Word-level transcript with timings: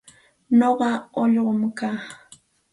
Nuqa 0.57 0.89
ullqum 1.21 1.61
kaa. 1.79 1.97